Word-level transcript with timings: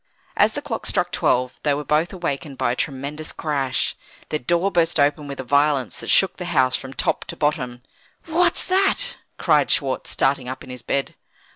As 0.35 0.53
the 0.53 0.63
clock 0.63 0.87
struck 0.87 1.11
twelve, 1.11 1.59
they 1.61 1.75
were 1.75 1.83
both 1.83 2.11
awakened 2.11 2.57
by 2.57 2.71
a 2.71 2.75
tremendous 2.75 3.31
crash. 3.31 3.95
Their 4.29 4.39
door 4.39 4.71
burst 4.71 4.99
open 4.99 5.27
with 5.27 5.39
a 5.39 5.43
violence 5.43 5.99
that 5.99 6.09
shook 6.09 6.37
the 6.37 6.45
house 6.45 6.75
from 6.75 6.91
top 6.95 7.25
to 7.25 7.35
bottom. 7.35 7.83
"What's 8.25 8.65
that?" 8.65 9.17
cried 9.37 9.69
Schwartz, 9.69 10.09
starting 10.09 10.49
up 10.49 10.63
in 10.63 10.71
his 10.71 10.81
bed. 10.81 11.13